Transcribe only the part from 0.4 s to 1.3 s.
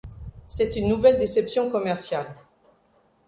C'est une nouvelle